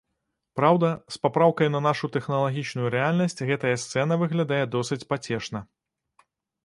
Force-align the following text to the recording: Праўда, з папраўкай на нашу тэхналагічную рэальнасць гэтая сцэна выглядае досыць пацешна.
Праўда, 0.59 0.87
з 1.15 1.19
папраўкай 1.25 1.69
на 1.75 1.81
нашу 1.87 2.09
тэхналагічную 2.15 2.87
рэальнасць 2.95 3.43
гэтая 3.53 3.75
сцэна 3.85 4.13
выглядае 4.25 4.61
досыць 4.77 5.01
пацешна. 5.15 5.59